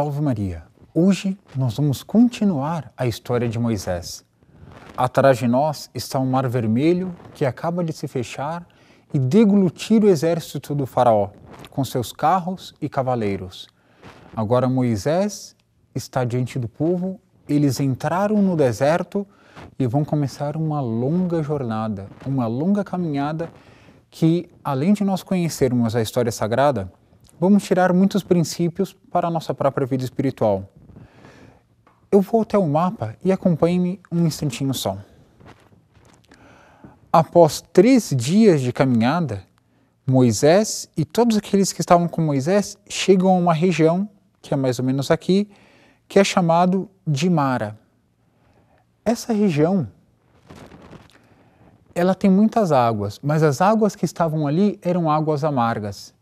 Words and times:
Salve 0.00 0.22
Maria! 0.22 0.62
Hoje 0.94 1.38
nós 1.54 1.76
vamos 1.76 2.02
continuar 2.02 2.90
a 2.96 3.06
história 3.06 3.46
de 3.46 3.58
Moisés. 3.58 4.24
Atrás 4.96 5.36
de 5.36 5.46
nós 5.46 5.90
está 5.94 6.18
o 6.18 6.22
um 6.22 6.30
Mar 6.30 6.48
Vermelho 6.48 7.14
que 7.34 7.44
acaba 7.44 7.84
de 7.84 7.92
se 7.92 8.08
fechar 8.08 8.66
e 9.12 9.18
deglutir 9.18 10.02
o 10.02 10.08
exército 10.08 10.74
do 10.74 10.86
Faraó, 10.86 11.28
com 11.68 11.84
seus 11.84 12.12
carros 12.12 12.74
e 12.80 12.88
cavaleiros. 12.88 13.68
Agora 14.34 14.70
Moisés 14.70 15.54
está 15.94 16.24
diante 16.24 16.58
do 16.58 16.66
povo, 16.66 17.20
eles 17.46 17.78
entraram 17.78 18.40
no 18.40 18.56
deserto 18.56 19.26
e 19.78 19.86
vão 19.86 20.02
começar 20.02 20.56
uma 20.56 20.80
longa 20.80 21.42
jornada, 21.42 22.08
uma 22.24 22.46
longa 22.46 22.82
caminhada 22.82 23.50
que, 24.10 24.48
além 24.64 24.94
de 24.94 25.04
nós 25.04 25.22
conhecermos 25.22 25.94
a 25.94 26.00
história 26.00 26.32
sagrada, 26.32 26.90
vamos 27.40 27.64
tirar 27.64 27.90
muitos 27.94 28.22
princípios 28.22 28.92
para 29.10 29.28
a 29.28 29.30
nossa 29.30 29.54
própria 29.54 29.86
vida 29.86 30.04
espiritual. 30.04 30.68
Eu 32.12 32.20
vou 32.20 32.42
até 32.42 32.58
o 32.58 32.68
mapa 32.68 33.16
e 33.24 33.32
acompanhe-me 33.32 33.98
um 34.12 34.26
instantinho 34.26 34.74
só. 34.74 34.98
Após 37.10 37.62
três 37.72 38.12
dias 38.14 38.60
de 38.60 38.74
caminhada, 38.74 39.42
Moisés 40.06 40.88
e 40.94 41.04
todos 41.04 41.38
aqueles 41.38 41.72
que 41.72 41.80
estavam 41.80 42.06
com 42.08 42.20
Moisés 42.20 42.76
chegam 42.86 43.30
a 43.30 43.38
uma 43.38 43.54
região, 43.54 44.06
que 44.42 44.52
é 44.52 44.56
mais 44.56 44.78
ou 44.78 44.84
menos 44.84 45.10
aqui, 45.10 45.48
que 46.06 46.18
é 46.18 46.24
chamado 46.24 46.90
de 47.06 47.30
Mara. 47.30 47.78
Essa 49.02 49.32
região, 49.32 49.88
ela 51.94 52.14
tem 52.14 52.30
muitas 52.30 52.70
águas, 52.70 53.18
mas 53.22 53.42
as 53.42 53.62
águas 53.62 53.96
que 53.96 54.04
estavam 54.04 54.46
ali 54.46 54.78
eram 54.82 55.10
águas 55.10 55.42
amargas. 55.42 56.12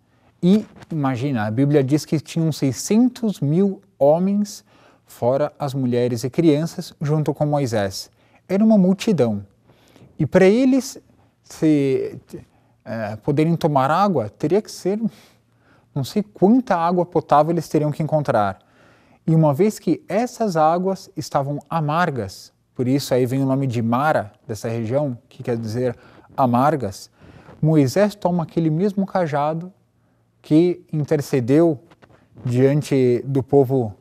E 0.43 0.65
imagina, 0.91 1.47
a 1.47 1.51
Bíblia 1.51 1.83
diz 1.83 2.05
que 2.05 2.21
tinham 2.21 2.53
600 2.53 3.41
mil 3.41 3.83
homens, 3.99 4.65
fora 5.05 5.53
as 5.59 5.75
mulheres 5.75 6.23
e 6.23 6.31
crianças, 6.31 6.95
junto 7.01 7.35
com 7.35 7.45
Moisés. 7.45 8.11
Era 8.49 8.65
uma 8.65 8.79
multidão. 8.79 9.45
E 10.19 10.25
para 10.25 10.47
eles 10.47 11.01
se, 11.43 12.21
é, 12.85 13.17
poderem 13.17 13.57
tomar 13.57 13.91
água, 13.91 14.29
teria 14.29 14.63
que 14.63 14.71
ser, 14.71 15.01
não 15.95 16.05
sei 16.05 16.23
quanta 16.23 16.77
água 16.77 17.05
potável 17.05 17.53
eles 17.53 17.69
teriam 17.69 17.91
que 17.91 18.03
encontrar. 18.03 18.61
E 19.27 19.35
uma 19.35 19.53
vez 19.53 19.79
que 19.79 20.03
essas 20.09 20.57
águas 20.57 21.11
estavam 21.17 21.59
amargas, 21.69 22.53
por 22.75 22.87
isso 22.87 23.13
aí 23.13 23.27
vem 23.27 23.43
o 23.43 23.47
nome 23.47 23.67
de 23.67 23.83
Mara, 23.83 24.33
dessa 24.47 24.69
região, 24.69 25.19
que 25.29 25.43
quer 25.43 25.57
dizer 25.57 25.97
amargas, 26.37 27.11
Moisés 27.61 28.15
toma 28.15 28.45
aquele 28.45 28.71
mesmo 28.71 29.05
cajado 29.05 29.73
que 30.49 30.83
intercedeu 30.91 31.79
diante 32.43 33.23
do 33.27 33.43
povo 33.43 33.93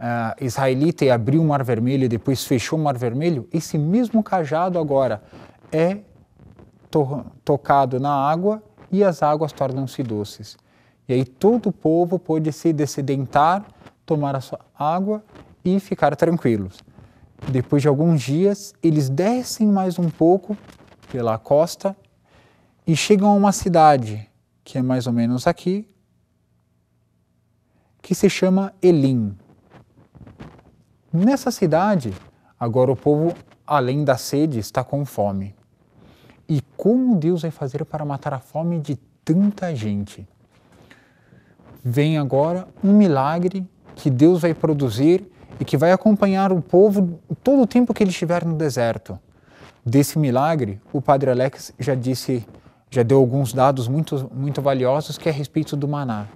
uh, 0.00 0.44
israelita 0.44 1.04
e 1.04 1.10
abriu 1.12 1.40
o 1.40 1.44
Mar 1.44 1.62
Vermelho 1.62 2.02
e 2.02 2.08
depois 2.08 2.44
fechou 2.44 2.76
o 2.76 2.82
Mar 2.82 2.98
Vermelho, 2.98 3.48
esse 3.52 3.78
mesmo 3.78 4.20
cajado 4.20 4.80
agora 4.80 5.22
é 5.70 5.98
to 6.90 7.24
tocado 7.44 8.00
na 8.00 8.12
água 8.12 8.60
e 8.90 9.04
as 9.04 9.22
águas 9.22 9.52
tornam-se 9.52 10.02
doces. 10.02 10.56
E 11.08 11.12
aí 11.12 11.24
todo 11.24 11.68
o 11.68 11.72
povo 11.72 12.18
pôde 12.18 12.50
se 12.50 12.72
descedentar, 12.72 13.64
tomar 14.04 14.34
a 14.34 14.40
sua 14.40 14.58
água 14.76 15.22
e 15.64 15.78
ficar 15.78 16.16
tranquilos. 16.16 16.80
Depois 17.48 17.80
de 17.80 17.86
alguns 17.86 18.20
dias, 18.20 18.74
eles 18.82 19.08
descem 19.08 19.68
mais 19.68 20.00
um 20.00 20.10
pouco 20.10 20.58
pela 21.12 21.38
costa 21.38 21.96
e 22.84 22.96
chegam 22.96 23.28
a 23.28 23.34
uma 23.34 23.52
cidade 23.52 24.28
que 24.64 24.78
é 24.78 24.82
mais 24.82 25.06
ou 25.06 25.12
menos 25.12 25.46
aqui, 25.46 25.88
que 28.00 28.14
se 28.14 28.28
chama 28.28 28.72
Elim. 28.82 29.36
Nessa 31.12 31.50
cidade, 31.50 32.12
agora 32.58 32.90
o 32.90 32.96
povo, 32.96 33.34
além 33.66 34.04
da 34.04 34.16
sede, 34.16 34.58
está 34.58 34.82
com 34.82 35.04
fome. 35.04 35.54
E 36.48 36.60
como 36.76 37.16
Deus 37.16 37.42
vai 37.42 37.50
fazer 37.50 37.84
para 37.84 38.04
matar 38.04 38.34
a 38.34 38.40
fome 38.40 38.80
de 38.80 38.96
tanta 39.24 39.74
gente? 39.74 40.26
Vem 41.84 42.18
agora 42.18 42.66
um 42.82 42.96
milagre 42.96 43.68
que 43.94 44.10
Deus 44.10 44.40
vai 44.40 44.54
produzir 44.54 45.30
e 45.60 45.64
que 45.64 45.76
vai 45.76 45.92
acompanhar 45.92 46.52
o 46.52 46.60
povo 46.60 47.20
todo 47.42 47.62
o 47.62 47.66
tempo 47.66 47.92
que 47.94 48.02
ele 48.02 48.10
estiver 48.10 48.44
no 48.44 48.54
deserto. 48.54 49.18
Desse 49.84 50.18
milagre, 50.18 50.80
o 50.92 51.00
Padre 51.00 51.30
Alex 51.30 51.72
já 51.78 51.94
disse 51.94 52.46
já 52.92 53.02
deu 53.02 53.18
alguns 53.18 53.54
dados 53.54 53.88
muito, 53.88 54.30
muito 54.34 54.60
valiosos 54.60 55.16
que 55.16 55.26
é 55.26 55.32
a 55.32 55.34
respeito 55.34 55.74
do 55.74 55.88
maná. 55.88 56.26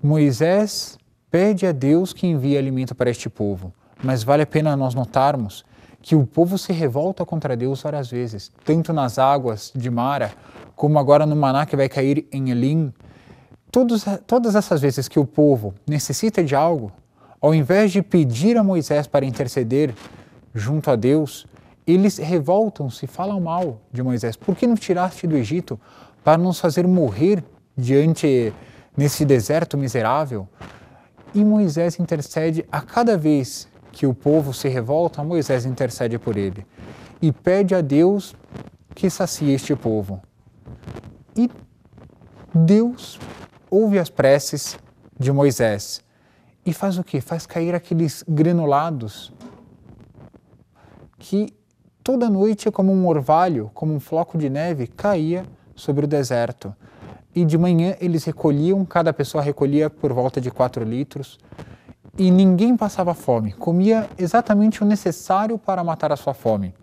Moisés 0.00 0.96
pede 1.28 1.66
a 1.66 1.72
Deus 1.72 2.12
que 2.12 2.24
envie 2.24 2.56
alimento 2.56 2.94
para 2.94 3.10
este 3.10 3.28
povo, 3.28 3.74
mas 4.00 4.22
vale 4.22 4.44
a 4.44 4.46
pena 4.46 4.76
nós 4.76 4.94
notarmos 4.94 5.64
que 6.00 6.14
o 6.14 6.24
povo 6.24 6.56
se 6.56 6.72
revolta 6.72 7.26
contra 7.26 7.56
Deus 7.56 7.82
várias 7.82 8.08
vezes, 8.08 8.52
tanto 8.64 8.92
nas 8.92 9.18
águas 9.18 9.72
de 9.74 9.90
Mara, 9.90 10.32
como 10.76 11.00
agora 11.00 11.26
no 11.26 11.34
maná 11.34 11.66
que 11.66 11.74
vai 11.74 11.88
cair 11.88 12.28
em 12.30 12.50
Elim. 12.50 12.92
Todos, 13.72 14.04
todas 14.24 14.54
essas 14.54 14.80
vezes 14.80 15.08
que 15.08 15.18
o 15.18 15.26
povo 15.26 15.74
necessita 15.84 16.44
de 16.44 16.54
algo, 16.54 16.92
ao 17.40 17.52
invés 17.52 17.90
de 17.90 18.02
pedir 18.02 18.56
a 18.56 18.62
Moisés 18.62 19.08
para 19.08 19.26
interceder 19.26 19.92
junto 20.54 20.92
a 20.92 20.96
Deus, 20.96 21.44
eles 21.86 22.18
revoltam-se, 22.18 23.06
falam 23.06 23.40
mal 23.40 23.80
de 23.92 24.02
Moisés. 24.02 24.36
Por 24.36 24.56
que 24.56 24.66
não 24.66 24.74
tiraste 24.74 25.26
do 25.26 25.36
Egito 25.36 25.80
para 26.22 26.38
nos 26.38 26.60
fazer 26.60 26.86
morrer 26.86 27.42
diante 27.76 28.52
nesse 28.96 29.24
deserto 29.24 29.76
miserável? 29.76 30.48
E 31.34 31.44
Moisés 31.44 31.98
intercede 31.98 32.64
a 32.70 32.80
cada 32.80 33.16
vez 33.16 33.68
que 33.90 34.06
o 34.06 34.14
povo 34.14 34.54
se 34.54 34.68
revolta, 34.68 35.22
Moisés 35.24 35.64
intercede 35.64 36.18
por 36.18 36.36
ele 36.36 36.66
e 37.20 37.30
pede 37.30 37.74
a 37.74 37.80
Deus 37.80 38.34
que 38.94 39.08
sacie 39.08 39.52
este 39.52 39.74
povo. 39.76 40.20
E 41.36 41.50
Deus 42.54 43.18
ouve 43.70 43.98
as 43.98 44.10
preces 44.10 44.78
de 45.18 45.32
Moisés 45.32 46.02
e 46.64 46.72
faz 46.72 46.98
o 46.98 47.04
que? 47.04 47.20
Faz 47.20 47.46
cair 47.46 47.74
aqueles 47.74 48.24
granulados 48.28 49.32
que 51.18 51.54
toda 52.02 52.28
noite, 52.28 52.70
como 52.70 52.92
um 52.92 53.06
orvalho, 53.06 53.70
como 53.74 53.94
um 53.94 54.00
floco 54.00 54.36
de 54.36 54.50
neve, 54.50 54.86
caía 54.86 55.44
sobre 55.74 56.04
o 56.04 56.08
deserto. 56.08 56.74
E 57.34 57.44
de 57.44 57.56
manhã 57.56 57.96
eles 58.00 58.24
recolhiam, 58.24 58.84
cada 58.84 59.12
pessoa 59.12 59.42
recolhia 59.42 59.88
por 59.88 60.12
volta 60.12 60.40
de 60.40 60.50
4 60.50 60.84
litros, 60.84 61.38
e 62.18 62.30
ninguém 62.30 62.76
passava 62.76 63.14
fome, 63.14 63.52
comia 63.52 64.08
exatamente 64.18 64.82
o 64.82 64.86
necessário 64.86 65.56
para 65.56 65.82
matar 65.82 66.12
a 66.12 66.16
sua 66.16 66.34
fome. 66.34 66.74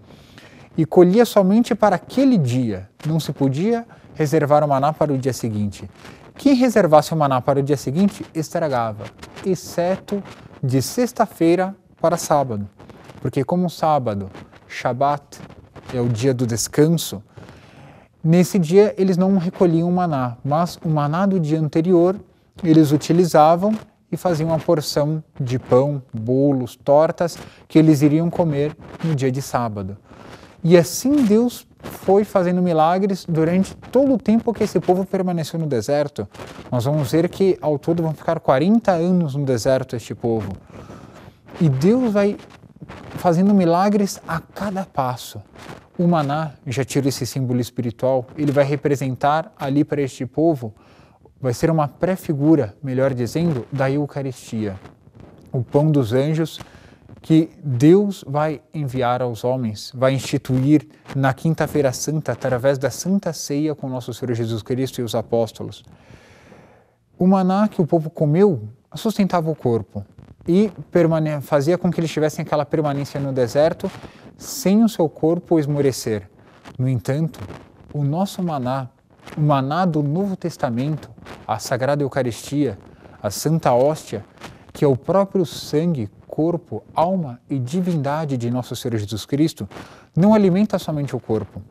E 0.75 0.85
colhia 0.85 1.25
somente 1.25 1.75
para 1.75 1.97
aquele 1.97 2.37
dia, 2.37 2.89
não 3.05 3.19
se 3.19 3.31
podia 3.31 3.85
reservar 4.15 4.63
o 4.63 4.67
maná 4.67 4.91
para 4.91 5.13
o 5.13 5.17
dia 5.17 5.33
seguinte. 5.33 5.89
Quem 6.35 6.55
reservasse 6.55 7.13
o 7.13 7.17
maná 7.17 7.41
para 7.41 7.59
o 7.59 7.63
dia 7.63 7.77
seguinte 7.77 8.25
estragava, 8.33 9.03
exceto 9.45 10.23
de 10.63 10.81
sexta-feira 10.81 11.75
para 12.01 12.17
sábado, 12.17 12.67
porque 13.21 13.43
como 13.43 13.69
sábado 13.69 14.31
Shabat, 14.69 15.39
é 15.93 15.99
o 15.99 16.07
dia 16.07 16.33
do 16.33 16.45
descanso, 16.45 17.21
nesse 18.23 18.59
dia 18.59 18.93
eles 18.97 19.17
não 19.17 19.37
recolhiam 19.37 19.89
o 19.89 19.91
maná, 19.91 20.37
mas 20.45 20.77
o 20.85 20.87
maná 20.87 21.25
do 21.25 21.39
dia 21.39 21.59
anterior 21.59 22.15
eles 22.63 22.91
utilizavam 22.91 23.73
e 24.11 24.15
faziam 24.15 24.49
uma 24.49 24.59
porção 24.59 25.23
de 25.39 25.57
pão, 25.57 26.01
bolos, 26.13 26.75
tortas 26.75 27.37
que 27.67 27.77
eles 27.79 28.01
iriam 28.01 28.29
comer 28.29 28.75
no 29.03 29.15
dia 29.15 29.31
de 29.31 29.41
sábado. 29.41 29.97
E 30.63 30.77
assim 30.77 31.23
Deus 31.23 31.65
foi 31.81 32.23
fazendo 32.23 32.61
milagres 32.61 33.25
durante 33.27 33.75
todo 33.75 34.13
o 34.13 34.17
tempo 34.17 34.53
que 34.53 34.63
esse 34.63 34.79
povo 34.79 35.05
permaneceu 35.05 35.59
no 35.59 35.65
deserto. 35.65 36.27
Nós 36.71 36.85
vamos 36.85 37.11
ver 37.11 37.29
que 37.29 37.57
ao 37.61 37.79
todo 37.79 38.03
vão 38.03 38.13
ficar 38.13 38.39
40 38.39 38.91
anos 38.91 39.35
no 39.35 39.45
deserto 39.45 39.95
este 39.95 40.13
povo. 40.13 40.51
E 41.61 41.69
Deus 41.69 42.11
vai 42.11 42.37
fazendo 43.19 43.53
milagres 43.53 44.21
a 44.25 44.39
cada 44.39 44.85
passo. 44.85 45.41
O 45.97 46.07
maná, 46.07 46.53
já 46.65 46.85
tiro 46.85 47.09
esse 47.09 47.25
símbolo 47.25 47.59
espiritual, 47.59 48.25
ele 48.37 48.51
vai 48.51 48.63
representar 48.63 49.53
ali 49.59 49.83
para 49.83 50.01
este 50.01 50.25
povo, 50.25 50.73
vai 51.41 51.53
ser 51.53 51.69
uma 51.69 51.85
pré-figura, 51.85 52.73
melhor 52.81 53.13
dizendo, 53.13 53.67
da 53.73 53.91
Eucaristia, 53.91 54.79
o 55.51 55.61
pão 55.61 55.91
dos 55.91 56.13
anjos 56.13 56.61
que 57.21 57.49
Deus 57.61 58.23
vai 58.25 58.61
enviar 58.73 59.21
aos 59.21 59.43
homens, 59.43 59.91
vai 59.93 60.13
instituir 60.13 60.87
na 61.13 61.33
Quinta-feira 61.33 61.91
Santa, 61.91 62.31
através 62.31 62.77
da 62.77 62.89
Santa 62.89 63.33
Ceia 63.33 63.75
com 63.75 63.89
nosso 63.89 64.13
Senhor 64.13 64.33
Jesus 64.33 64.63
Cristo 64.63 65.01
e 65.01 65.03
os 65.03 65.13
apóstolos. 65.13 65.83
O 67.17 67.27
maná 67.27 67.67
que 67.67 67.81
o 67.81 67.85
povo 67.85 68.09
comeu 68.09 68.69
sustentava 68.95 69.51
o 69.51 69.55
corpo, 69.55 70.05
e 70.51 70.71
fazia 71.43 71.77
com 71.77 71.91
que 71.91 71.99
eles 71.99 72.09
tivessem 72.09 72.41
aquela 72.41 72.65
permanência 72.65 73.19
no 73.19 73.31
deserto 73.31 73.89
sem 74.35 74.83
o 74.83 74.89
seu 74.89 75.07
corpo 75.07 75.59
esmorecer. 75.59 76.27
No 76.75 76.89
entanto, 76.89 77.39
o 77.93 78.03
nosso 78.03 78.41
maná, 78.41 78.89
o 79.37 79.41
maná 79.41 79.85
do 79.85 80.01
Novo 80.01 80.35
Testamento, 80.35 81.11
a 81.47 81.59
Sagrada 81.59 82.01
Eucaristia, 82.01 82.79
a 83.21 83.29
Santa 83.29 83.71
Hóstia, 83.73 84.25
que 84.73 84.83
é 84.83 84.87
o 84.87 84.97
próprio 84.97 85.45
sangue, 85.45 86.09
corpo, 86.27 86.81
alma 86.95 87.39
e 87.47 87.59
divindade 87.59 88.35
de 88.35 88.49
nosso 88.49 88.75
Senhor 88.75 88.97
Jesus 88.97 89.27
Cristo, 89.27 89.69
não 90.17 90.33
alimenta 90.33 90.79
somente 90.79 91.15
o 91.15 91.19
corpo, 91.19 91.61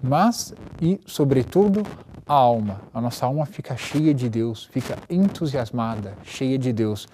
mas 0.00 0.54
e, 0.80 1.00
sobretudo, 1.06 1.82
a 2.24 2.34
alma. 2.34 2.82
A 2.94 3.00
nossa 3.00 3.26
alma 3.26 3.46
fica 3.46 3.76
cheia 3.76 4.14
de 4.14 4.28
Deus, 4.28 4.68
fica 4.70 4.96
entusiasmada, 5.10 6.14
cheia 6.22 6.56
de 6.56 6.72
Deus. 6.72 7.08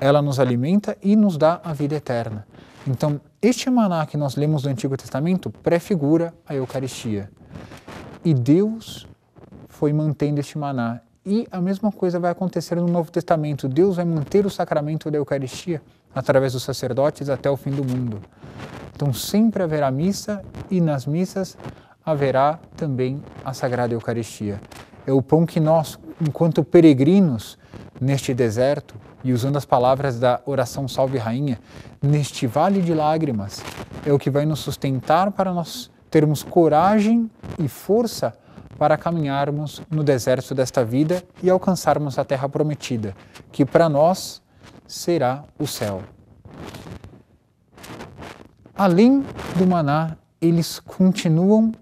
Ela 0.00 0.20
nos 0.20 0.38
alimenta 0.38 0.96
e 1.02 1.16
nos 1.16 1.36
dá 1.36 1.60
a 1.64 1.72
vida 1.72 1.94
eterna. 1.94 2.46
Então, 2.86 3.20
este 3.42 3.68
maná 3.68 4.06
que 4.06 4.16
nós 4.16 4.36
lemos 4.36 4.64
no 4.64 4.70
Antigo 4.70 4.96
Testamento 4.96 5.50
prefigura 5.50 6.32
a 6.46 6.54
Eucaristia. 6.54 7.30
E 8.24 8.32
Deus 8.32 9.06
foi 9.68 9.92
mantendo 9.92 10.40
este 10.40 10.56
maná. 10.56 11.00
E 11.24 11.46
a 11.50 11.60
mesma 11.60 11.90
coisa 11.90 12.20
vai 12.20 12.30
acontecer 12.30 12.76
no 12.76 12.86
Novo 12.86 13.10
Testamento. 13.10 13.68
Deus 13.68 13.96
vai 13.96 14.04
manter 14.04 14.46
o 14.46 14.50
sacramento 14.50 15.10
da 15.10 15.18
Eucaristia 15.18 15.82
através 16.14 16.52
dos 16.52 16.62
sacerdotes 16.62 17.28
até 17.28 17.50
o 17.50 17.56
fim 17.56 17.70
do 17.70 17.84
mundo. 17.84 18.22
Então 18.94 19.12
sempre 19.12 19.62
haverá 19.62 19.90
missa 19.90 20.42
e 20.70 20.80
nas 20.80 21.04
missas 21.04 21.58
haverá 22.04 22.58
também 22.76 23.20
a 23.44 23.52
Sagrada 23.52 23.92
Eucaristia. 23.92 24.60
É 25.06 25.12
o 25.12 25.20
pão 25.20 25.44
que 25.44 25.60
nós, 25.60 25.98
enquanto 26.20 26.64
peregrinos 26.64 27.58
neste 28.00 28.34
deserto, 28.34 28.94
e 29.24 29.32
usando 29.32 29.56
as 29.56 29.64
palavras 29.64 30.20
da 30.20 30.40
oração 30.46 30.86
Salve 30.86 31.18
Rainha, 31.18 31.58
neste 32.00 32.46
vale 32.46 32.80
de 32.80 32.94
lágrimas, 32.94 33.62
é 34.04 34.12
o 34.12 34.18
que 34.18 34.30
vai 34.30 34.46
nos 34.46 34.60
sustentar 34.60 35.32
para 35.32 35.52
nós 35.52 35.90
termos 36.10 36.42
coragem 36.42 37.28
e 37.58 37.66
força 37.66 38.32
para 38.78 38.96
caminharmos 38.96 39.82
no 39.90 40.04
deserto 40.04 40.54
desta 40.54 40.84
vida 40.84 41.22
e 41.42 41.50
alcançarmos 41.50 42.18
a 42.18 42.24
terra 42.24 42.48
prometida, 42.48 43.16
que 43.50 43.64
para 43.64 43.88
nós 43.88 44.40
será 44.86 45.44
o 45.58 45.66
céu. 45.66 46.02
Além 48.74 49.24
do 49.56 49.66
maná, 49.66 50.16
eles 50.40 50.78
continuam 50.78 51.72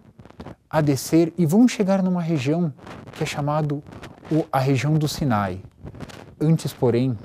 a 0.70 0.80
descer 0.80 1.32
e 1.36 1.44
vão 1.44 1.68
chegar 1.68 2.02
numa 2.02 2.22
região 2.22 2.72
que 3.12 3.22
é 3.22 3.26
chamado 3.26 3.82
a 4.50 4.58
região 4.58 4.94
do 4.94 5.08
Sinai. 5.08 5.60
Antes, 6.40 6.72
porém, 6.72 7.16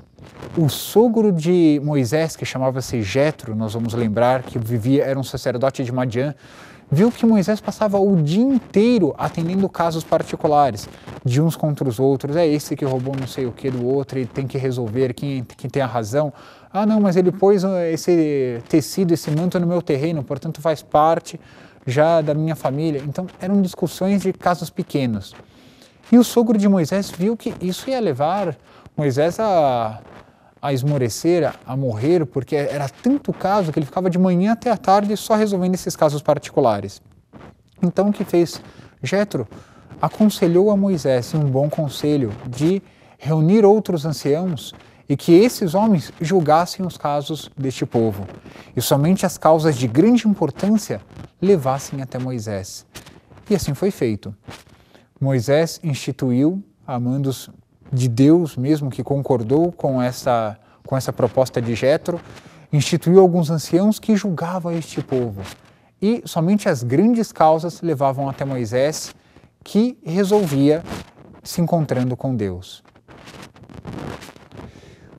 o 0.56 0.68
sogro 0.68 1.32
de 1.32 1.80
Moisés, 1.84 2.36
que 2.36 2.44
chamava-se 2.44 3.02
Jetro, 3.02 3.54
nós 3.54 3.74
vamos 3.74 3.94
lembrar 3.94 4.42
que 4.42 4.58
vivia 4.58 5.04
era 5.04 5.18
um 5.18 5.22
sacerdote 5.22 5.84
de 5.84 5.92
Madian, 5.92 6.34
viu 6.90 7.10
que 7.12 7.24
Moisés 7.24 7.60
passava 7.60 7.98
o 7.98 8.16
dia 8.20 8.42
inteiro 8.42 9.14
atendendo 9.16 9.68
casos 9.68 10.02
particulares, 10.02 10.88
de 11.24 11.40
uns 11.40 11.56
contra 11.56 11.88
os 11.88 12.00
outros. 12.00 12.36
É 12.36 12.46
esse 12.46 12.74
que 12.74 12.84
roubou 12.84 13.14
não 13.18 13.26
sei 13.26 13.46
o 13.46 13.52
que 13.52 13.70
do 13.70 13.86
outro 13.86 14.18
e 14.18 14.26
tem 14.26 14.46
que 14.46 14.58
resolver 14.58 15.14
quem, 15.14 15.44
quem 15.56 15.70
tem 15.70 15.82
a 15.82 15.86
razão. 15.86 16.32
Ah, 16.72 16.84
não, 16.84 17.00
mas 17.00 17.16
ele 17.16 17.30
pôs 17.30 17.62
esse 17.92 18.60
tecido, 18.68 19.12
esse 19.12 19.30
manto 19.30 19.58
no 19.58 19.66
meu 19.66 19.80
terreno, 19.80 20.22
portanto 20.22 20.60
faz 20.60 20.82
parte 20.82 21.40
já 21.86 22.20
da 22.20 22.34
minha 22.34 22.56
família. 22.56 23.02
Então 23.06 23.26
eram 23.40 23.62
discussões 23.62 24.22
de 24.22 24.32
casos 24.32 24.68
pequenos. 24.70 25.34
E 26.10 26.18
o 26.18 26.24
sogro 26.24 26.58
de 26.58 26.68
Moisés 26.68 27.10
viu 27.10 27.36
que 27.36 27.54
isso 27.60 27.88
ia 27.88 28.00
levar 28.00 28.56
Moisés 28.96 29.38
a 29.38 30.00
a 30.62 30.72
esmorecer, 30.72 31.52
a 31.64 31.76
morrer, 31.76 32.26
porque 32.26 32.54
era 32.54 32.88
tanto 32.88 33.32
caso 33.32 33.72
que 33.72 33.78
ele 33.78 33.86
ficava 33.86 34.10
de 34.10 34.18
manhã 34.18 34.52
até 34.52 34.70
a 34.70 34.76
tarde 34.76 35.16
só 35.16 35.34
resolvendo 35.34 35.74
esses 35.74 35.96
casos 35.96 36.20
particulares. 36.20 37.00
Então 37.82 38.10
o 38.10 38.12
que 38.12 38.24
fez 38.24 38.60
Jetro? 39.02 39.48
Aconselhou 40.02 40.70
a 40.70 40.76
Moisés 40.76 41.34
um 41.34 41.44
bom 41.44 41.70
conselho 41.70 42.32
de 42.46 42.82
reunir 43.18 43.64
outros 43.64 44.04
anciãos 44.04 44.74
e 45.08 45.16
que 45.16 45.32
esses 45.32 45.74
homens 45.74 46.12
julgassem 46.20 46.86
os 46.86 46.96
casos 46.96 47.50
deste 47.56 47.84
povo, 47.84 48.26
e 48.76 48.80
somente 48.80 49.26
as 49.26 49.36
causas 49.36 49.76
de 49.76 49.88
grande 49.88 50.28
importância 50.28 51.00
levassem 51.42 52.00
até 52.00 52.18
Moisés. 52.18 52.86
E 53.48 53.54
assim 53.54 53.74
foi 53.74 53.90
feito. 53.90 54.34
Moisés 55.20 55.78
instituiu, 55.84 56.64
a 56.86 56.98
mandos 56.98 57.50
de 57.92 58.08
Deus 58.08 58.56
mesmo 58.56 58.88
que 58.88 59.02
concordou 59.02 59.70
com 59.70 60.00
essa, 60.00 60.58
com 60.86 60.96
essa 60.96 61.12
proposta 61.12 61.60
de 61.60 61.74
Jetro, 61.74 62.18
instituiu 62.72 63.20
alguns 63.20 63.50
anciãos 63.50 63.98
que 63.98 64.16
julgavam 64.16 64.72
este 64.72 65.02
povo. 65.02 65.42
E 66.00 66.22
somente 66.24 66.70
as 66.70 66.82
grandes 66.82 67.32
causas 67.32 67.82
levavam 67.82 68.30
até 68.30 68.46
Moisés, 68.46 69.14
que 69.62 69.98
resolvia 70.02 70.82
se 71.42 71.60
encontrando 71.60 72.16
com 72.16 72.34
Deus. 72.34 72.82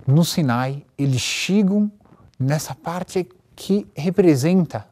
No 0.07 0.25
Sinai, 0.25 0.83
eles 0.98 1.21
chegam 1.21 1.92
nessa 2.39 2.74
parte 2.74 3.30
que 3.56 3.88
representa 3.95 4.89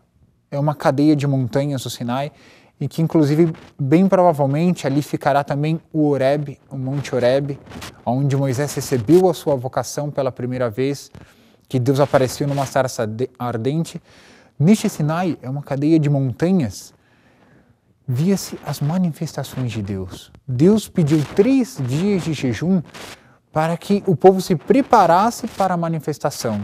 é 0.51 0.59
uma 0.59 0.73
cadeia 0.73 1.15
de 1.15 1.27
montanhas 1.27 1.83
do 1.83 1.89
Sinai 1.89 2.31
e 2.79 2.87
que 2.87 3.01
inclusive 3.01 3.53
bem 3.77 4.07
provavelmente 4.07 4.87
ali 4.87 5.01
ficará 5.01 5.43
também 5.43 5.81
o 5.91 6.07
Horeb, 6.07 6.57
o 6.69 6.77
Monte 6.77 7.13
Horeb, 7.13 7.59
onde 8.05 8.37
Moisés 8.37 8.73
recebeu 8.73 9.29
a 9.29 9.33
sua 9.33 9.55
vocação 9.55 10.09
pela 10.09 10.31
primeira 10.31 10.69
vez, 10.69 11.11
que 11.67 11.79
Deus 11.79 11.99
apareceu 11.99 12.47
numa 12.47 12.65
sarça 12.65 13.07
ardente. 13.37 14.01
Neste 14.57 14.89
Sinai 14.89 15.37
é 15.41 15.49
uma 15.49 15.61
cadeia 15.61 15.99
de 15.99 16.09
montanhas, 16.09 16.93
via-se 18.07 18.57
as 18.65 18.81
manifestações 18.81 19.71
de 19.71 19.81
Deus. 19.81 20.31
Deus 20.47 20.89
pediu 20.89 21.23
três 21.35 21.77
dias 21.85 22.23
de 22.23 22.33
jejum 22.33 22.81
para 23.51 23.77
que 23.77 24.03
o 24.07 24.15
povo 24.15 24.41
se 24.41 24.55
preparasse 24.55 25.47
para 25.47 25.73
a 25.73 25.77
manifestação. 25.77 26.61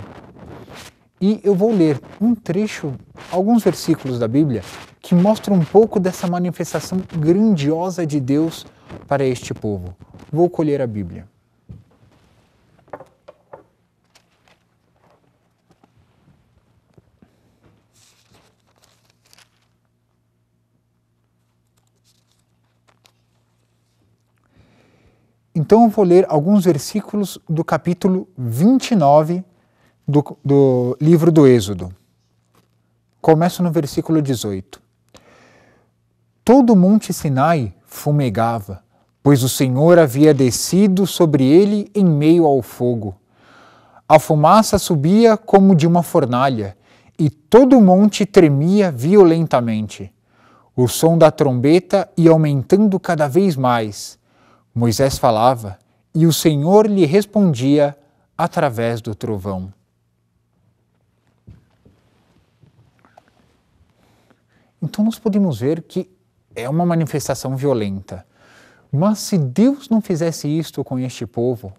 E 1.20 1.40
eu 1.44 1.56
vou 1.56 1.72
ler 1.72 2.00
um 2.20 2.36
trecho, 2.36 2.94
alguns 3.32 3.64
versículos 3.64 4.20
da 4.20 4.28
Bíblia, 4.28 4.62
que 5.02 5.16
mostram 5.16 5.56
um 5.56 5.64
pouco 5.64 6.00
dessa 6.00 6.28
manifestação 6.28 7.00
grandiosa 7.18 8.06
de 8.06 8.20
Deus 8.20 8.66
para 9.08 9.24
este 9.24 9.54
povo. 9.54 9.96
Vou 10.32 10.50
colher 10.50 10.82
a 10.82 10.88
Bíblia. 10.88 11.28
Então 25.56 25.84
eu 25.84 25.90
vou 25.90 26.04
ler 26.04 26.26
alguns 26.28 26.66
versículos 26.66 27.40
do 27.48 27.64
capítulo 27.64 28.28
29 28.38 29.42
do, 30.08 30.38
do 30.44 30.98
livro 31.02 31.32
do 31.32 31.48
Êxodo. 31.48 31.94
Começo 33.22 33.64
no 33.64 33.72
versículo 33.72 34.22
18. 34.22 34.82
Todo 36.44 36.74
o 36.74 36.76
monte 36.76 37.12
Sinai 37.12 37.74
fumegava, 37.86 38.84
pois 39.24 39.42
o 39.42 39.50
Senhor 39.50 39.98
havia 39.98 40.34
descido 40.34 41.08
sobre 41.08 41.44
ele 41.44 41.90
em 41.96 42.06
meio 42.06 42.46
ao 42.46 42.62
fogo. 42.62 43.16
A 44.08 44.20
fumaça 44.20 44.78
subia 44.78 45.36
como 45.36 45.76
de 45.76 45.88
uma 45.88 46.04
fornalha, 46.04 46.78
e 47.18 47.30
todo 47.30 47.78
o 47.78 47.82
monte 47.82 48.26
tremia 48.26 48.92
violentamente. 48.92 50.14
O 50.76 50.88
som 50.88 51.18
da 51.18 51.32
trombeta 51.32 52.08
ia 52.16 52.30
aumentando 52.30 53.00
cada 53.00 53.28
vez 53.28 53.56
mais. 53.56 54.20
Moisés 54.76 55.18
falava, 55.18 55.80
e 56.14 56.28
o 56.28 56.34
Senhor 56.34 56.86
lhe 56.86 57.06
respondia 57.06 57.98
através 58.38 59.02
do 59.02 59.16
trovão. 59.16 59.74
Então 64.86 65.04
nós 65.04 65.18
podemos 65.18 65.60
ver 65.60 65.82
que 65.82 66.10
é 66.56 66.70
uma 66.70 66.86
manifestação 66.86 67.58
violenta. 67.58 68.26
Mas 68.92 69.20
se 69.20 69.38
Deus 69.38 69.90
não 69.90 70.00
fizesse 70.00 70.48
isto 70.48 70.84
com 70.84 70.98
este 71.00 71.26
povo, 71.26 71.74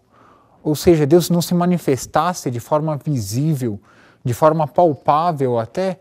ou 0.62 0.74
seja, 0.74 1.06
Deus 1.06 1.30
não 1.30 1.40
se 1.40 1.54
manifestasse 1.54 2.50
de 2.50 2.58
forma 2.58 2.98
visível, 3.02 3.80
de 4.24 4.34
forma 4.34 4.66
palpável 4.66 5.58
até, 5.58 6.00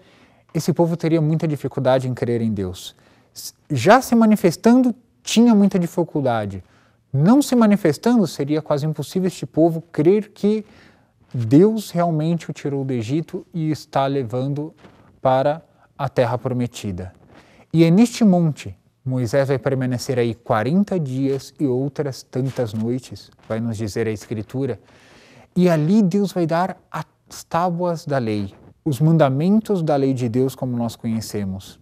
esse 0.54 0.74
povo 0.74 0.98
teria 0.98 1.22
muita 1.22 1.48
dificuldade 1.48 2.08
em 2.08 2.14
crer 2.14 2.42
em 2.42 2.52
Deus. 2.52 2.96
Já 3.70 4.02
se 4.02 4.16
manifestando, 4.16 4.94
tinha 5.22 5.54
muita 5.54 5.78
dificuldade. 5.78 6.64
Não 7.14 7.42
se 7.42 7.56
manifestando, 7.56 8.26
seria 8.26 8.62
quase 8.62 8.86
impossível 8.86 9.28
este 9.28 9.46
povo 9.46 9.82
crer 9.92 10.32
que 10.34 10.66
Deus 11.32 11.92
realmente 11.92 12.50
o 12.50 12.54
tirou 12.54 12.84
do 12.84 12.94
Egito 12.94 13.46
e 13.54 13.70
está 13.70 14.08
levando 14.08 14.74
para 15.22 15.62
a 15.98 16.10
terra 16.10 16.38
prometida. 16.38 17.14
E 17.74 17.84
é 17.84 17.92
neste 17.92 18.24
monte, 18.24 18.76
Moisés 19.04 19.50
vai 19.50 19.60
permanecer 19.60 20.18
aí 20.18 20.34
40 20.34 21.00
dias 21.00 21.54
e 21.60 21.66
outras 21.68 22.24
tantas 22.24 22.74
noites, 22.74 23.30
vai 23.48 23.60
nos 23.60 23.78
dizer 23.78 24.08
a 24.08 24.12
Escritura, 24.12 24.80
e 25.56 25.70
ali 25.70 26.02
Deus 26.02 26.32
vai 26.32 26.46
dar 26.46 26.78
as 26.92 27.44
tábuas 27.48 28.06
da 28.06 28.18
lei, 28.18 28.54
os 28.84 29.00
mandamentos 29.00 29.82
da 29.82 29.96
lei 29.96 30.14
de 30.14 30.28
Deus 30.28 30.56
como 30.56 30.76
nós 30.76 30.96
conhecemos. 30.96 31.80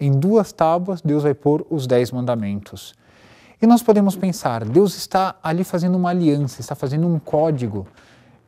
Em 0.00 0.10
duas 0.10 0.52
tábuas, 0.52 1.00
Deus 1.00 1.22
vai 1.22 1.34
pôr 1.34 1.66
os 1.70 1.86
dez 1.86 2.10
mandamentos. 2.10 2.94
E 3.60 3.66
nós 3.66 3.82
podemos 3.82 4.16
pensar, 4.16 4.64
Deus 4.64 4.96
está 4.96 5.36
ali 5.42 5.64
fazendo 5.64 5.96
uma 5.96 6.10
aliança, 6.10 6.60
está 6.60 6.74
fazendo 6.74 7.06
um 7.06 7.18
código 7.18 7.86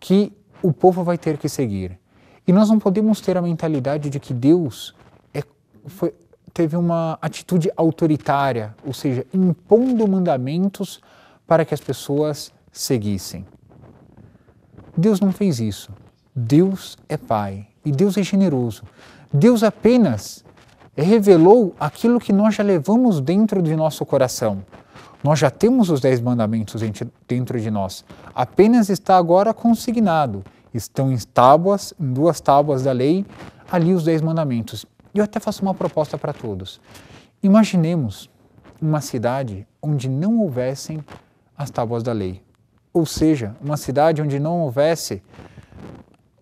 que 0.00 0.32
o 0.62 0.72
povo 0.72 1.04
vai 1.04 1.16
ter 1.16 1.38
que 1.38 1.48
seguir. 1.48 1.98
E 2.46 2.52
nós 2.52 2.68
não 2.68 2.78
podemos 2.78 3.20
ter 3.20 3.36
a 3.36 3.42
mentalidade 3.42 4.08
de 4.08 4.20
que 4.20 4.32
Deus 4.32 4.94
é, 5.34 5.42
foi, 5.86 6.14
teve 6.54 6.76
uma 6.76 7.18
atitude 7.20 7.70
autoritária, 7.76 8.74
ou 8.84 8.92
seja, 8.92 9.26
impondo 9.34 10.06
mandamentos 10.06 11.00
para 11.46 11.64
que 11.64 11.74
as 11.74 11.80
pessoas 11.80 12.52
seguissem. 12.72 13.44
Deus 14.96 15.20
não 15.20 15.32
fez 15.32 15.60
isso. 15.60 15.90
Deus 16.34 16.96
é 17.08 17.16
Pai 17.16 17.66
e 17.84 17.90
Deus 17.90 18.16
é 18.16 18.22
generoso. 18.22 18.84
Deus 19.32 19.62
apenas 19.62 20.44
revelou 20.96 21.74
aquilo 21.78 22.18
que 22.18 22.32
nós 22.32 22.54
já 22.54 22.62
levamos 22.62 23.20
dentro 23.20 23.60
de 23.60 23.76
nosso 23.76 24.04
coração. 24.06 24.64
Nós 25.22 25.38
já 25.38 25.50
temos 25.50 25.90
os 25.90 26.00
dez 26.00 26.20
mandamentos 26.20 26.80
dentro 27.26 27.60
de 27.60 27.70
nós. 27.70 28.04
Apenas 28.34 28.88
está 28.88 29.16
agora 29.16 29.52
consignado. 29.52 30.44
Estão 30.76 31.10
em 31.10 31.18
tábuas, 31.18 31.94
em 31.98 32.12
duas 32.12 32.40
tábuas 32.40 32.82
da 32.82 32.92
lei, 32.92 33.24
ali 33.70 33.94
os 33.94 34.04
dez 34.04 34.20
mandamentos. 34.20 34.84
E 35.14 35.18
eu 35.18 35.24
até 35.24 35.40
faço 35.40 35.62
uma 35.62 35.74
proposta 35.74 36.18
para 36.18 36.32
todos. 36.32 36.80
Imaginemos 37.42 38.28
uma 38.80 39.00
cidade 39.00 39.66
onde 39.80 40.08
não 40.08 40.40
houvessem 40.40 41.02
as 41.56 41.70
tábuas 41.70 42.02
da 42.02 42.12
lei. 42.12 42.42
Ou 42.92 43.06
seja, 43.06 43.56
uma 43.60 43.76
cidade 43.76 44.20
onde 44.20 44.38
não 44.38 44.60
houvesse 44.60 45.22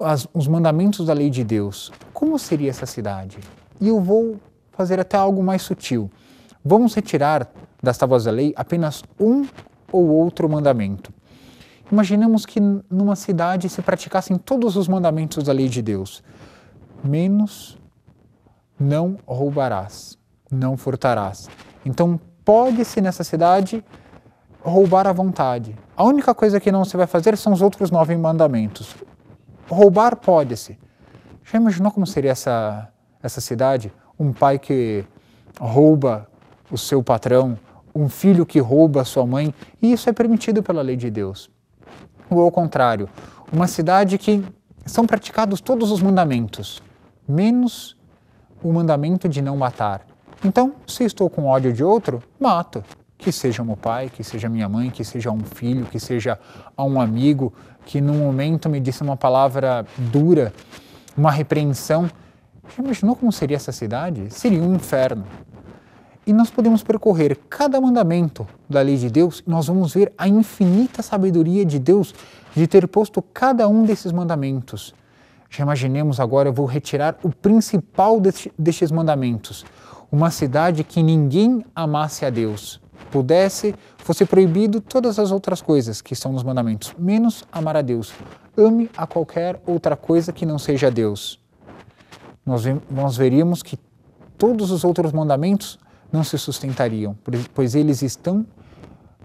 as, 0.00 0.26
os 0.32 0.48
mandamentos 0.48 1.06
da 1.06 1.12
lei 1.12 1.30
de 1.30 1.44
Deus. 1.44 1.92
Como 2.12 2.38
seria 2.38 2.70
essa 2.70 2.86
cidade? 2.86 3.38
E 3.80 3.88
eu 3.88 4.00
vou 4.00 4.40
fazer 4.72 4.98
até 4.98 5.16
algo 5.16 5.42
mais 5.42 5.62
sutil. 5.62 6.10
Vamos 6.64 6.94
retirar 6.94 7.48
das 7.82 7.98
tábuas 7.98 8.24
da 8.24 8.30
lei 8.30 8.52
apenas 8.56 9.02
um 9.20 9.46
ou 9.92 10.08
outro 10.08 10.48
mandamento. 10.48 11.12
Imaginemos 11.94 12.44
que 12.44 12.58
numa 12.90 13.14
cidade 13.14 13.68
se 13.68 13.80
praticassem 13.80 14.36
todos 14.36 14.74
os 14.76 14.88
mandamentos 14.88 15.44
da 15.44 15.52
lei 15.52 15.68
de 15.68 15.80
Deus, 15.80 16.24
menos 17.04 17.78
não 18.76 19.16
roubarás, 19.24 20.18
não 20.50 20.76
furtarás. 20.76 21.48
Então, 21.86 22.18
pode-se 22.44 23.00
nessa 23.00 23.22
cidade 23.22 23.84
roubar 24.60 25.06
à 25.06 25.12
vontade. 25.12 25.78
A 25.96 26.02
única 26.02 26.34
coisa 26.34 26.58
que 26.58 26.72
não 26.72 26.84
se 26.84 26.96
vai 26.96 27.06
fazer 27.06 27.36
são 27.36 27.52
os 27.52 27.62
outros 27.62 27.92
nove 27.92 28.16
mandamentos. 28.16 28.96
Roubar 29.70 30.16
pode-se. 30.16 30.76
Já 31.44 31.58
imaginou 31.58 31.92
como 31.92 32.08
seria 32.08 32.32
essa, 32.32 32.88
essa 33.22 33.40
cidade? 33.40 33.92
Um 34.18 34.32
pai 34.32 34.58
que 34.58 35.04
rouba 35.60 36.26
o 36.72 36.76
seu 36.76 37.04
patrão, 37.04 37.56
um 37.94 38.08
filho 38.08 38.44
que 38.44 38.58
rouba 38.58 39.02
a 39.02 39.04
sua 39.04 39.24
mãe, 39.24 39.54
e 39.80 39.92
isso 39.92 40.10
é 40.10 40.12
permitido 40.12 40.60
pela 40.60 40.82
lei 40.82 40.96
de 40.96 41.08
Deus. 41.08 41.53
Ou 42.38 42.44
ao 42.44 42.50
contrário, 42.50 43.08
uma 43.52 43.66
cidade 43.66 44.18
que 44.18 44.44
são 44.86 45.06
praticados 45.06 45.60
todos 45.60 45.90
os 45.90 46.02
mandamentos, 46.02 46.82
menos 47.26 47.96
o 48.62 48.72
mandamento 48.72 49.28
de 49.28 49.40
não 49.40 49.56
matar. 49.56 50.02
Então, 50.44 50.74
se 50.86 51.04
estou 51.04 51.30
com 51.30 51.46
ódio 51.46 51.72
de 51.72 51.82
outro, 51.82 52.22
mato. 52.38 52.84
Que 53.16 53.32
seja 53.32 53.64
meu 53.64 53.76
pai, 53.76 54.10
que 54.10 54.22
seja 54.22 54.48
minha 54.48 54.68
mãe, 54.68 54.90
que 54.90 55.04
seja 55.04 55.30
um 55.30 55.40
filho, 55.40 55.86
que 55.86 55.98
seja 55.98 56.38
um 56.76 57.00
amigo 57.00 57.54
que 57.86 58.00
num 58.00 58.18
momento 58.18 58.68
me 58.68 58.80
disse 58.80 59.02
uma 59.02 59.16
palavra 59.16 59.86
dura, 59.96 60.52
uma 61.16 61.30
repreensão. 61.30 62.10
Já 62.76 62.82
imaginou 62.82 63.16
como 63.16 63.32
seria 63.32 63.56
essa 63.56 63.72
cidade? 63.72 64.26
Seria 64.30 64.60
um 64.60 64.74
inferno. 64.74 65.24
E 66.26 66.32
nós 66.32 66.50
podemos 66.50 66.82
percorrer 66.82 67.38
cada 67.50 67.78
mandamento 67.80 68.46
da 68.68 68.80
lei 68.80 68.96
de 68.96 69.10
Deus 69.10 69.42
e 69.46 69.50
nós 69.50 69.66
vamos 69.66 69.92
ver 69.92 70.12
a 70.16 70.26
infinita 70.26 71.02
sabedoria 71.02 71.64
de 71.64 71.78
Deus 71.78 72.14
de 72.56 72.66
ter 72.66 72.88
posto 72.88 73.20
cada 73.20 73.68
um 73.68 73.84
desses 73.84 74.10
mandamentos. 74.10 74.94
Já 75.50 75.62
imaginemos 75.62 76.18
agora, 76.18 76.48
eu 76.48 76.52
vou 76.52 76.66
retirar 76.66 77.16
o 77.22 77.30
principal 77.30 78.18
destes 78.58 78.90
mandamentos. 78.90 79.64
Uma 80.10 80.30
cidade 80.30 80.82
que 80.82 81.02
ninguém 81.02 81.64
amasse 81.74 82.24
a 82.24 82.30
Deus. 82.30 82.80
Pudesse, 83.10 83.74
fosse 83.98 84.24
proibido 84.24 84.80
todas 84.80 85.18
as 85.18 85.30
outras 85.30 85.60
coisas 85.60 86.00
que 86.00 86.14
estão 86.14 86.32
nos 86.32 86.42
mandamentos, 86.42 86.94
menos 86.98 87.44
amar 87.52 87.76
a 87.76 87.82
Deus. 87.82 88.12
Ame 88.56 88.90
a 88.96 89.06
qualquer 89.06 89.60
outra 89.66 89.94
coisa 89.94 90.32
que 90.32 90.46
não 90.46 90.58
seja 90.58 90.90
Deus. 90.90 91.38
Nós, 92.44 92.64
nós 92.90 93.16
veríamos 93.16 93.62
que 93.62 93.78
todos 94.36 94.70
os 94.70 94.84
outros 94.84 95.12
mandamentos 95.12 95.78
não 96.14 96.22
se 96.22 96.38
sustentariam, 96.38 97.16
pois 97.52 97.74
eles 97.74 98.00
estão 98.00 98.46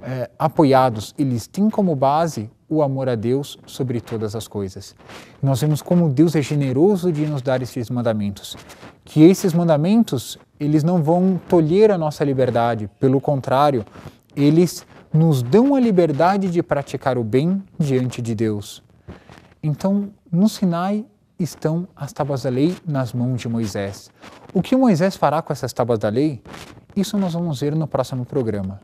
é, 0.01 0.27
apoiados, 0.39 1.13
eles 1.19 1.45
têm 1.45 1.69
como 1.69 1.95
base 1.95 2.49
o 2.67 2.81
amor 2.81 3.07
a 3.07 3.13
Deus 3.13 3.59
sobre 3.67 4.01
todas 4.01 4.35
as 4.35 4.47
coisas. 4.47 4.95
Nós 5.41 5.61
vemos 5.61 5.83
como 5.83 6.09
Deus 6.09 6.35
é 6.35 6.41
generoso 6.41 7.11
de 7.11 7.27
nos 7.27 7.43
dar 7.43 7.61
esses 7.61 7.91
mandamentos, 7.91 8.57
que 9.05 9.21
esses 9.21 9.53
mandamentos 9.53 10.39
eles 10.59 10.83
não 10.83 11.03
vão 11.03 11.39
tolher 11.47 11.91
a 11.91 11.97
nossa 11.97 12.23
liberdade, 12.23 12.89
pelo 12.99 13.21
contrário, 13.21 13.85
eles 14.35 14.83
nos 15.13 15.43
dão 15.43 15.75
a 15.75 15.79
liberdade 15.79 16.49
de 16.49 16.63
praticar 16.63 17.19
o 17.19 17.23
bem 17.23 17.61
diante 17.77 18.19
de 18.19 18.33
Deus. 18.33 18.81
Então, 19.61 20.09
no 20.31 20.49
Sinai 20.49 21.05
estão 21.39 21.87
as 21.95 22.11
tábuas 22.11 22.43
da 22.43 22.49
lei 22.49 22.75
nas 22.85 23.13
mãos 23.13 23.39
de 23.39 23.47
Moisés. 23.47 24.11
O 24.53 24.61
que 24.61 24.75
Moisés 24.75 25.15
fará 25.15 25.41
com 25.41 25.53
essas 25.53 25.71
tábuas 25.71 25.99
da 25.99 26.09
lei? 26.09 26.43
Isso 26.95 27.17
nós 27.17 27.33
vamos 27.33 27.61
ver 27.61 27.75
no 27.75 27.87
próximo 27.87 28.25
programa. 28.25 28.81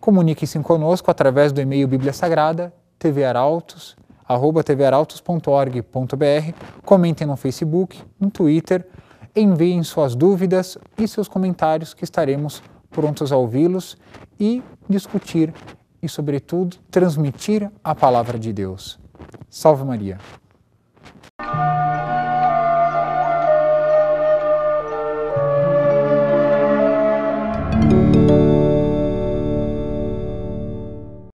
Comunique-se 0.00 0.58
conosco 0.60 1.10
através 1.10 1.52
do 1.52 1.60
e-mail 1.60 1.86
Bíblia 1.86 2.12
Sagrada, 2.12 2.72
tvarautos, 2.98 3.96
arroba 4.26 4.62
tvarautos.org.br, 4.62 6.52
comentem 6.84 7.26
no 7.26 7.36
Facebook, 7.36 8.02
no 8.18 8.30
Twitter, 8.30 8.86
enviem 9.34 9.82
suas 9.82 10.14
dúvidas 10.14 10.78
e 10.98 11.06
seus 11.06 11.28
comentários 11.28 11.92
que 11.92 12.04
estaremos 12.04 12.62
prontos 12.90 13.30
a 13.30 13.36
ouvi-los 13.36 13.96
e 14.40 14.62
discutir 14.88 15.52
e, 16.02 16.08
sobretudo, 16.08 16.76
transmitir 16.90 17.70
a 17.84 17.94
palavra 17.94 18.38
de 18.38 18.52
Deus. 18.52 18.98
Salve 19.50 19.84
Maria! 19.84 20.18
you. 21.38 21.85